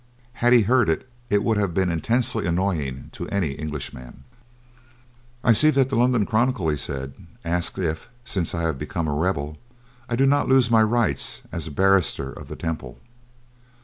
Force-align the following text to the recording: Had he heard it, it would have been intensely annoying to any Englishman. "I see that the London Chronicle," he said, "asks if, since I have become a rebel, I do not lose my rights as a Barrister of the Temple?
Had 0.41 0.51
he 0.51 0.63
heard 0.63 0.89
it, 0.89 1.07
it 1.29 1.43
would 1.43 1.57
have 1.57 1.75
been 1.75 1.91
intensely 1.91 2.47
annoying 2.47 3.09
to 3.11 3.29
any 3.29 3.51
Englishman. 3.51 4.23
"I 5.43 5.53
see 5.53 5.69
that 5.69 5.89
the 5.89 5.95
London 5.95 6.25
Chronicle," 6.25 6.69
he 6.69 6.75
said, 6.77 7.13
"asks 7.45 7.77
if, 7.77 8.07
since 8.25 8.55
I 8.55 8.63
have 8.63 8.79
become 8.79 9.07
a 9.07 9.13
rebel, 9.13 9.57
I 10.09 10.15
do 10.15 10.25
not 10.25 10.49
lose 10.49 10.71
my 10.71 10.81
rights 10.81 11.43
as 11.51 11.67
a 11.67 11.71
Barrister 11.71 12.33
of 12.33 12.47
the 12.47 12.55
Temple? 12.55 12.99